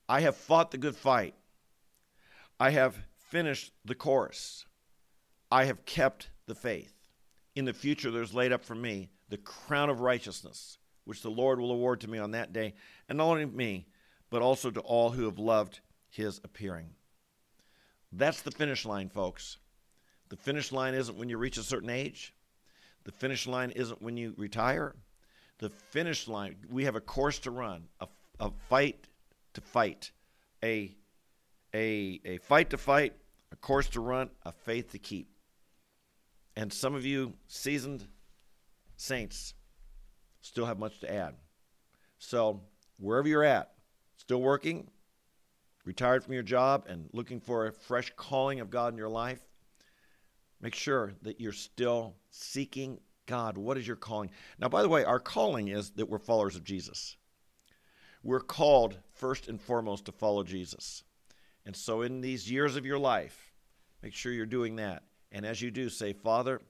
I 0.08 0.22
have 0.22 0.37
fought 0.37 0.72
the 0.72 0.78
good 0.78 0.96
fight. 0.96 1.34
I 2.58 2.70
have 2.70 2.96
finished 3.28 3.72
the 3.84 3.94
course. 3.94 4.66
I 5.49 5.66
have 5.66 5.84
kept 5.84 6.30
the 6.46 6.56
faith. 6.56 6.92
In 7.54 7.64
the 7.64 7.73
future, 7.73 8.11
there's 8.11 8.35
laid 8.35 8.52
up 8.52 8.64
for 8.64 8.75
me 8.75 9.11
the 9.28 9.37
crown 9.38 9.90
of 9.90 10.00
righteousness, 10.00 10.78
which 11.04 11.23
the 11.23 11.30
Lord 11.30 11.61
will 11.61 11.73
award 11.73 12.00
to 12.00 12.09
me 12.09 12.18
on 12.18 12.30
that 12.32 12.52
day, 12.52 12.75
and 13.09 13.18
not 13.18 13.28
only 13.28 13.47
me, 13.47 13.87
but 14.30 14.42
also 14.42 14.71
to 14.71 14.80
all 14.80 15.11
who 15.11 15.25
have 15.26 15.38
loved 15.38 15.80
his 16.09 16.40
appearing. 16.44 16.90
That's 18.12 18.42
the 18.42 18.50
finish 18.50 18.85
line, 18.85 19.09
folks. 19.09 19.59
The 20.28 20.37
finish 20.37 20.73
line 20.73 20.94
isn't 20.94 21.18
when 21.18 21.28
you 21.28 21.38
reach 21.38 21.59
a 21.59 21.62
certain 21.62 21.90
age. 21.90 22.35
The 23.04 23.12
finish 23.12 23.47
line 23.47 23.71
isn't 23.71 24.00
when 24.00 24.16
you 24.16 24.35
retire. 24.37 24.94
The 25.59 25.71
finish 25.71 26.28
line, 26.28 26.56
we 26.71 26.85
have 26.85 26.97
a 26.97 27.00
course 27.00 27.38
to 27.40 27.50
run, 27.50 27.85
a, 28.00 28.09
a 28.40 28.50
fight 28.68 29.09
to 29.54 29.61
fight, 29.61 30.11
a, 30.62 30.94
a, 31.75 32.21
a 32.25 32.38
fight 32.38 32.71
to 32.71 32.78
fight, 32.78 33.14
a 33.50 33.56
course 33.56 33.88
to 33.88 34.00
run, 34.00 34.30
a 34.44 34.52
faith 34.52 34.92
to 34.92 34.99
keep. 34.99 35.31
And 36.56 36.73
some 36.73 36.94
of 36.94 37.04
you 37.04 37.35
seasoned 37.47 38.06
saints 38.97 39.54
still 40.40 40.66
have 40.66 40.78
much 40.78 41.00
to 41.00 41.12
add. 41.12 41.35
So, 42.18 42.61
wherever 42.99 43.26
you're 43.26 43.44
at, 43.44 43.73
still 44.16 44.40
working, 44.40 44.88
retired 45.85 46.23
from 46.23 46.35
your 46.35 46.42
job 46.42 46.87
and 46.88 47.09
looking 47.12 47.40
for 47.40 47.66
a 47.66 47.73
fresh 47.73 48.12
calling 48.16 48.61
of 48.61 48.71
God 48.71 48.92
in 48.92 48.99
your 48.99 49.09
life, 49.09 49.40
make 50.61 50.75
sure 50.75 51.14
that 51.23 51.40
you're 51.40 51.52
still 51.52 52.14
seeking 52.30 53.00
God. 53.26 53.56
What 53.56 53.78
is 53.78 53.87
your 53.87 53.97
calling? 53.97 54.30
Now, 54.59 54.68
by 54.68 54.82
the 54.82 54.88
way, 54.88 55.04
our 55.04 55.21
calling 55.21 55.68
is 55.68 55.90
that 55.92 56.09
we're 56.09 56.18
followers 56.18 56.56
of 56.56 56.64
Jesus. 56.64 57.16
We're 58.23 58.40
called 58.40 58.99
first 59.14 59.49
and 59.49 59.61
foremost 59.61 60.04
to 60.04 60.12
follow 60.12 60.44
Jesus. 60.44 61.02
And 61.66 61.75
so, 61.75 62.02
in 62.02 62.21
these 62.21 62.50
years 62.50 62.76
of 62.76 62.87
your 62.87 62.99
life, 62.99 63.52
make 64.02 64.14
sure 64.14 64.32
you're 64.32 64.47
doing 64.47 64.76
that. 64.76 65.02
And 65.32 65.44
as 65.44 65.60
you 65.60 65.70
do, 65.70 65.88
say, 65.88 66.12
Father, 66.12 66.60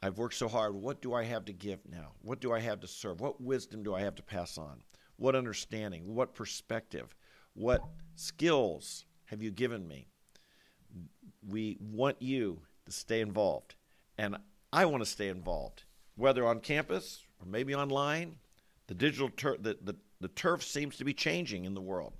I've 0.00 0.18
worked 0.18 0.34
so 0.34 0.48
hard. 0.48 0.74
What 0.74 1.02
do 1.02 1.12
I 1.14 1.24
have 1.24 1.44
to 1.46 1.52
give 1.52 1.80
now? 1.90 2.12
What 2.22 2.40
do 2.40 2.52
I 2.52 2.60
have 2.60 2.80
to 2.80 2.88
serve? 2.88 3.20
What 3.20 3.40
wisdom 3.40 3.82
do 3.82 3.94
I 3.94 4.00
have 4.00 4.14
to 4.14 4.22
pass 4.22 4.56
on? 4.56 4.82
What 5.16 5.36
understanding? 5.36 6.14
What 6.14 6.34
perspective? 6.34 7.14
What 7.54 7.82
skills 8.14 9.04
have 9.26 9.42
you 9.42 9.50
given 9.50 9.86
me? 9.86 10.06
We 11.46 11.76
want 11.80 12.22
you 12.22 12.60
to 12.86 12.92
stay 12.92 13.20
involved. 13.20 13.74
And 14.16 14.36
I 14.72 14.84
want 14.86 15.02
to 15.02 15.10
stay 15.10 15.28
involved, 15.28 15.84
whether 16.16 16.46
on 16.46 16.60
campus 16.60 17.20
or 17.40 17.46
maybe 17.46 17.74
online. 17.74 18.36
The 18.86 18.94
digital 18.94 19.28
turf, 19.28 19.62
the, 19.62 19.78
the, 19.82 19.96
the 20.20 20.28
turf 20.28 20.62
seems 20.62 20.96
to 20.96 21.04
be 21.04 21.14
changing 21.14 21.64
in 21.64 21.74
the 21.74 21.80
world. 21.80 22.14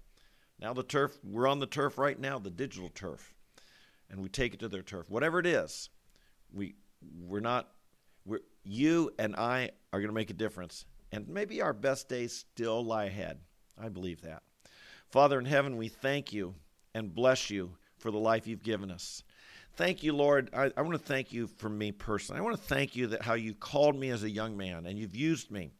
Now 0.61 0.73
the 0.73 0.83
turf, 0.83 1.19
we're 1.25 1.49
on 1.49 1.59
the 1.59 1.67
turf 1.67 1.99
right 1.99 2.19
now, 2.19 2.39
the 2.39 2.51
digital 2.51 2.89
turf, 2.89 3.35
and 4.13 4.21
we 4.23 4.29
take 4.29 4.55
it 4.55 4.61
to 4.61 4.69
their 4.69 4.83
turf. 4.83 5.11
Whatever 5.11 5.41
it 5.41 5.47
is, 5.47 5.91
we 6.53 6.77
we're 7.19 7.41
not 7.41 7.69
We're, 8.25 8.39
you 8.63 9.11
and 9.19 9.35
I 9.35 9.71
are 9.93 9.99
going 9.99 10.11
to 10.11 10.15
make 10.15 10.31
a 10.31 10.35
difference. 10.35 10.85
And 11.11 11.29
maybe 11.29 11.61
our 11.61 11.73
best 11.73 12.09
days 12.09 12.33
still 12.33 12.85
lie 12.85 13.07
ahead. 13.07 13.41
I 13.77 13.89
believe 13.89 14.23
that. 14.23 14.43
Father 15.11 15.39
in 15.39 15.45
heaven, 15.45 15.77
we 15.77 15.89
thank 15.89 16.33
you 16.33 16.55
and 16.95 17.15
bless 17.15 17.51
you 17.51 17.73
for 17.99 18.11
the 18.11 18.19
life 18.19 18.47
you've 18.47 18.63
given 18.63 18.91
us. 18.91 19.25
Thank 19.75 20.03
you, 20.03 20.13
Lord. 20.13 20.51
I, 20.55 20.71
I 20.77 20.83
want 20.83 20.93
to 20.93 21.05
thank 21.05 21.33
you 21.33 21.47
for 21.47 21.69
me 21.69 21.93
personally. 21.93 22.39
I 22.39 22.43
want 22.43 22.57
to 22.57 22.63
thank 22.63 22.95
you 22.95 23.09
that 23.09 23.23
how 23.23 23.35
you 23.35 23.55
called 23.55 23.97
me 23.97 24.11
as 24.11 24.23
a 24.23 24.31
young 24.31 24.57
man 24.57 24.87
and 24.87 24.99
you've 24.99 25.17
used 25.17 25.51
me. 25.51 25.73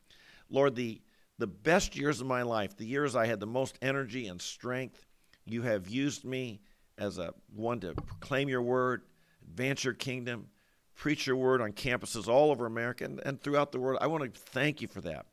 Lord, 0.51 0.75
the, 0.75 1.01
the 1.39 1.47
best 1.47 1.97
years 1.97 2.21
of 2.21 2.27
my 2.27 2.43
life, 2.43 2.77
the 2.77 2.87
years 2.87 3.15
I 3.15 3.27
had 3.27 3.41
the 3.41 3.47
most 3.47 3.79
energy 3.83 4.27
and 4.27 4.41
strength, 4.41 5.07
you 5.45 5.63
have 5.63 5.89
used 5.89 6.25
me 6.25 6.61
as 6.99 7.19
a 7.19 7.35
one 7.55 7.81
to 7.81 7.95
proclaim 7.95 8.49
your 8.49 8.63
word, 8.63 9.03
advance 9.43 9.85
your 9.85 9.95
kingdom, 9.95 10.49
preach 10.95 11.27
your 11.27 11.37
word 11.37 11.61
on 11.61 11.73
campuses 11.73 12.29
all 12.29 12.51
over 12.51 12.67
America 12.67 13.05
and, 13.05 13.21
and 13.25 13.41
throughout 13.41 13.73
the 13.73 13.81
world. 13.81 13.99
I 14.01 14.07
want 14.07 14.33
to 14.33 14.41
thank 14.41 14.81
you 14.81 14.89
for 14.89 15.01
that. 15.03 15.27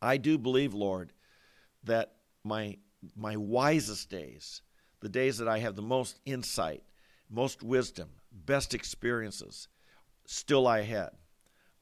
I 0.00 0.16
do 0.16 0.38
believe, 0.38 0.74
Lord, 0.74 1.12
that 1.84 2.12
my 2.44 2.78
my 3.16 3.36
wisest 3.36 4.10
days, 4.10 4.62
the 5.00 5.08
days 5.08 5.38
that 5.38 5.48
I 5.48 5.58
have 5.58 5.74
the 5.74 5.82
most 5.82 6.20
insight, 6.26 6.82
most 7.30 7.62
wisdom, 7.62 8.10
best 8.32 8.74
experiences, 8.74 9.68
still 10.26 10.66
I 10.66 10.82
had. 10.82 11.10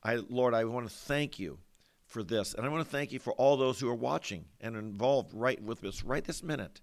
I 0.02 0.16
Lord, 0.16 0.54
I 0.54 0.64
want 0.64 0.88
to 0.88 0.94
thank 0.94 1.38
you 1.38 1.58
for 2.08 2.22
this. 2.22 2.54
And 2.54 2.64
I 2.64 2.68
want 2.70 2.84
to 2.84 2.90
thank 2.90 3.12
you 3.12 3.18
for 3.18 3.32
all 3.34 3.56
those 3.56 3.78
who 3.78 3.88
are 3.88 3.94
watching 3.94 4.46
and 4.60 4.76
involved 4.76 5.32
right 5.34 5.62
with 5.62 5.84
us 5.84 6.02
right 6.02 6.24
this 6.24 6.42
minute. 6.42 6.80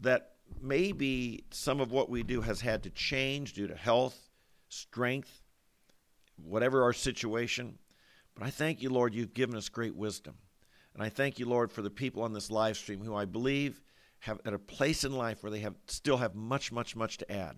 That 0.00 0.31
maybe 0.60 1.44
some 1.50 1.80
of 1.80 1.92
what 1.92 2.10
we 2.10 2.22
do 2.22 2.40
has 2.40 2.60
had 2.60 2.82
to 2.82 2.90
change 2.90 3.54
due 3.54 3.66
to 3.66 3.76
health, 3.76 4.30
strength, 4.68 5.42
whatever 6.36 6.82
our 6.82 6.92
situation. 6.92 7.78
But 8.34 8.46
I 8.46 8.50
thank 8.50 8.82
you, 8.82 8.90
Lord, 8.90 9.14
you've 9.14 9.34
given 9.34 9.56
us 9.56 9.68
great 9.68 9.94
wisdom. 9.94 10.34
And 10.94 11.02
I 11.02 11.08
thank 11.08 11.38
you, 11.38 11.46
Lord, 11.46 11.72
for 11.72 11.82
the 11.82 11.90
people 11.90 12.22
on 12.22 12.32
this 12.32 12.50
live 12.50 12.76
stream 12.76 13.00
who 13.00 13.14
I 13.14 13.24
believe 13.24 13.80
have 14.20 14.40
at 14.44 14.54
a 14.54 14.58
place 14.58 15.04
in 15.04 15.12
life 15.12 15.42
where 15.42 15.50
they 15.50 15.60
have 15.60 15.74
still 15.86 16.18
have 16.18 16.34
much, 16.34 16.70
much, 16.70 16.94
much 16.94 17.18
to 17.18 17.32
add. 17.32 17.56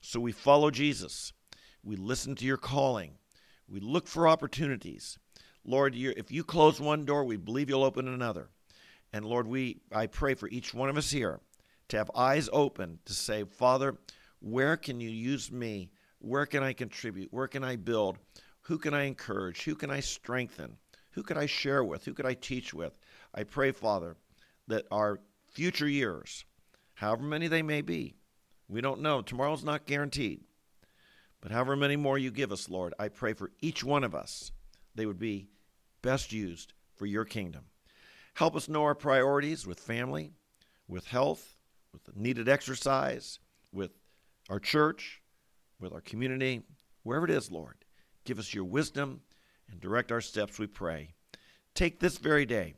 So 0.00 0.18
we 0.18 0.32
follow 0.32 0.70
Jesus. 0.70 1.32
We 1.82 1.96
listen 1.96 2.34
to 2.36 2.44
your 2.44 2.56
calling. 2.56 3.12
We 3.68 3.80
look 3.80 4.06
for 4.08 4.26
opportunities. 4.26 5.18
Lord, 5.64 5.94
if 5.94 6.32
you 6.32 6.42
close 6.42 6.80
one 6.80 7.04
door, 7.04 7.24
we 7.24 7.36
believe 7.36 7.68
you'll 7.68 7.84
open 7.84 8.08
another. 8.08 8.48
And 9.12 9.24
Lord, 9.24 9.46
we 9.46 9.80
I 9.92 10.06
pray 10.06 10.34
for 10.34 10.48
each 10.48 10.72
one 10.72 10.88
of 10.88 10.96
us 10.96 11.10
here 11.10 11.40
to 11.90 11.98
have 11.98 12.10
eyes 12.14 12.48
open 12.52 12.98
to 13.04 13.12
say, 13.12 13.44
Father, 13.44 13.96
where 14.40 14.76
can 14.76 15.00
you 15.00 15.10
use 15.10 15.52
me? 15.52 15.90
Where 16.18 16.46
can 16.46 16.62
I 16.62 16.72
contribute? 16.72 17.32
Where 17.32 17.48
can 17.48 17.64
I 17.64 17.76
build? 17.76 18.18
Who 18.62 18.78
can 18.78 18.94
I 18.94 19.04
encourage? 19.04 19.62
Who 19.64 19.74
can 19.74 19.90
I 19.90 20.00
strengthen? 20.00 20.76
Who 21.12 21.22
could 21.22 21.36
I 21.36 21.46
share 21.46 21.82
with? 21.82 22.04
Who 22.04 22.14
could 22.14 22.26
I 22.26 22.34
teach 22.34 22.72
with? 22.72 22.98
I 23.34 23.44
pray, 23.44 23.72
Father, 23.72 24.16
that 24.68 24.86
our 24.90 25.20
future 25.48 25.88
years, 25.88 26.44
however 26.94 27.22
many 27.22 27.48
they 27.48 27.62
may 27.62 27.82
be, 27.82 28.14
we 28.68 28.80
don't 28.80 29.00
know. 29.00 29.20
Tomorrow's 29.22 29.64
not 29.64 29.86
guaranteed. 29.86 30.44
But 31.40 31.52
however 31.52 31.74
many 31.74 31.96
more 31.96 32.18
you 32.18 32.30
give 32.30 32.52
us, 32.52 32.68
Lord, 32.68 32.94
I 32.98 33.08
pray 33.08 33.32
for 33.32 33.50
each 33.60 33.82
one 33.82 34.04
of 34.04 34.14
us, 34.14 34.52
they 34.94 35.06
would 35.06 35.18
be 35.18 35.48
best 36.02 36.32
used 36.32 36.74
for 36.94 37.06
your 37.06 37.24
kingdom. 37.24 37.64
Help 38.34 38.54
us 38.54 38.68
know 38.68 38.84
our 38.84 38.94
priorities 38.94 39.66
with 39.66 39.80
family, 39.80 40.32
with 40.86 41.06
health, 41.06 41.56
with 41.92 42.04
the 42.04 42.12
needed 42.14 42.48
exercise, 42.48 43.38
with 43.72 43.90
our 44.48 44.58
church, 44.58 45.22
with 45.80 45.92
our 45.92 46.00
community, 46.00 46.62
wherever 47.02 47.24
it 47.24 47.30
is, 47.30 47.50
Lord. 47.50 47.76
Give 48.24 48.38
us 48.38 48.54
your 48.54 48.64
wisdom 48.64 49.20
and 49.70 49.80
direct 49.80 50.12
our 50.12 50.20
steps, 50.20 50.58
we 50.58 50.66
pray. 50.66 51.14
Take 51.74 52.00
this 52.00 52.18
very 52.18 52.46
day. 52.46 52.74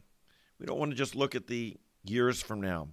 We 0.59 0.67
don't 0.67 0.79
want 0.79 0.91
to 0.91 0.97
just 0.97 1.17
look 1.17 1.35
at 1.35 1.47
the 1.47 1.77
years 2.05 2.43
from 2.43 2.61
now. 2.61 2.89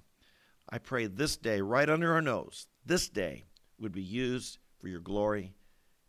I 0.70 0.78
pray 0.78 1.08
this 1.08 1.38
day, 1.38 1.62
right 1.62 1.90
under 1.90 2.14
our 2.14 2.22
nose, 2.22 2.68
this 2.86 3.10
day 3.10 3.46
would 3.80 3.92
be 3.92 4.02
used 4.02 4.60
for 4.80 4.88
your 4.88 5.00
glory. 5.00 5.54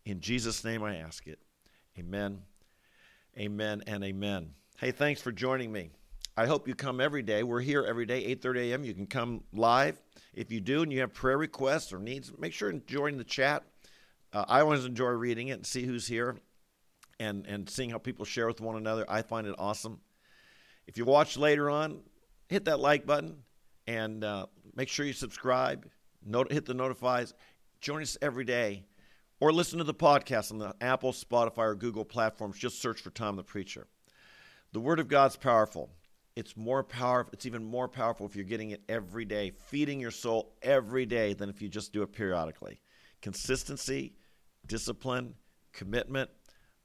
In 0.04 0.20
Jesus' 0.20 0.64
name 0.64 0.82
I 0.82 0.96
ask 0.96 1.26
it. 1.26 1.38
Amen, 1.98 2.42
amen, 3.38 3.82
and 3.86 4.04
amen. 4.04 4.50
Hey, 4.78 4.92
thanks 4.92 5.20
for 5.20 5.32
joining 5.32 5.72
me. 5.72 5.90
I 6.40 6.46
hope 6.46 6.66
you 6.66 6.74
come 6.74 7.02
every 7.02 7.20
day. 7.20 7.42
We're 7.42 7.60
here 7.60 7.84
every 7.84 8.06
day, 8.06 8.24
8:30 8.34 8.70
a.m. 8.70 8.82
You 8.82 8.94
can 8.94 9.06
come 9.06 9.44
live. 9.52 10.00
If 10.32 10.50
you 10.50 10.58
do 10.58 10.80
and 10.80 10.90
you 10.90 11.00
have 11.00 11.12
prayer 11.12 11.36
requests 11.36 11.92
or 11.92 11.98
needs, 11.98 12.32
make 12.38 12.54
sure 12.54 12.70
and 12.70 12.86
join 12.86 13.18
the 13.18 13.24
chat. 13.24 13.62
Uh, 14.32 14.46
I 14.48 14.62
always 14.62 14.86
enjoy 14.86 15.08
reading 15.08 15.48
it 15.48 15.52
and 15.52 15.66
see 15.66 15.84
who's 15.84 16.06
here 16.06 16.38
and, 17.18 17.46
and 17.46 17.68
seeing 17.68 17.90
how 17.90 17.98
people 17.98 18.24
share 18.24 18.46
with 18.46 18.62
one 18.62 18.76
another. 18.76 19.04
I 19.06 19.20
find 19.20 19.46
it 19.46 19.54
awesome. 19.58 20.00
If 20.86 20.96
you 20.96 21.04
watch 21.04 21.36
later 21.36 21.68
on, 21.68 22.00
hit 22.48 22.64
that 22.64 22.80
like 22.80 23.04
button 23.04 23.42
and 23.86 24.24
uh, 24.24 24.46
make 24.74 24.88
sure 24.88 25.04
you 25.04 25.12
subscribe, 25.12 25.90
not, 26.24 26.50
hit 26.50 26.64
the 26.64 26.72
notifies. 26.72 27.34
Join 27.82 28.00
us 28.00 28.16
every 28.22 28.46
day 28.46 28.86
or 29.40 29.52
listen 29.52 29.76
to 29.76 29.84
the 29.84 29.92
podcast 29.92 30.52
on 30.52 30.56
the 30.56 30.74
Apple, 30.80 31.12
Spotify, 31.12 31.58
or 31.58 31.74
Google 31.74 32.06
platforms. 32.06 32.56
Just 32.56 32.80
search 32.80 33.02
for 33.02 33.10
Tom 33.10 33.36
the 33.36 33.44
Preacher. 33.44 33.88
The 34.72 34.80
Word 34.80 35.00
of 35.00 35.08
God's 35.08 35.36
powerful. 35.36 35.90
It's 36.36 36.56
more 36.56 36.82
powerful. 36.82 37.32
It's 37.32 37.46
even 37.46 37.64
more 37.64 37.88
powerful 37.88 38.26
if 38.26 38.36
you're 38.36 38.44
getting 38.44 38.70
it 38.70 38.82
every 38.88 39.24
day, 39.24 39.50
feeding 39.50 40.00
your 40.00 40.10
soul 40.10 40.54
every 40.62 41.06
day 41.06 41.34
than 41.34 41.48
if 41.48 41.60
you 41.60 41.68
just 41.68 41.92
do 41.92 42.02
it 42.02 42.12
periodically. 42.12 42.80
Consistency, 43.20 44.14
discipline, 44.66 45.34
commitment, 45.72 46.30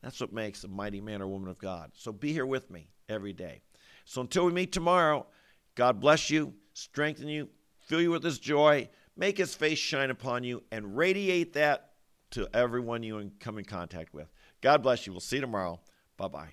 that's 0.06 0.22
what 0.22 0.32
makes 0.32 0.64
a 0.64 0.68
mighty 0.68 1.02
man 1.02 1.20
or 1.24 1.28
woman 1.28 1.50
of 1.50 1.58
God. 1.58 1.90
So 1.96 2.12
be 2.12 2.32
here 2.32 2.46
with 2.46 2.70
me 2.70 2.90
every 3.10 3.34
day. 3.34 3.62
So 4.06 4.22
until 4.22 4.46
we 4.46 4.52
meet 4.52 4.72
tomorrow, 4.72 5.26
God 5.74 6.00
bless 6.00 6.30
you, 6.30 6.54
strengthen 6.74 7.28
you, 7.28 7.50
fill 7.80 8.02
you 8.02 8.12
with 8.12 8.24
his 8.24 8.38
joy, 8.38 8.88
make 9.18 9.36
his 9.40 9.56
face 9.56 9.80
shine 9.80 10.12
upon 10.12 10.44
you, 10.44 10.62
and 10.72 10.96
radiate 10.96 11.54
that 11.54 11.94
to 12.32 12.48
everyone 12.54 13.02
you 13.02 13.32
come 13.40 13.58
in 13.58 13.66
contact 13.66 14.14
with. 14.14 14.32
God 14.62 14.84
bless 14.84 15.08
you. 15.08 15.14
We'll 15.14 15.22
see 15.22 15.38
you 15.38 15.42
tomorrow. 15.42 15.80
Bye 16.18 16.28
bye. 16.28 16.50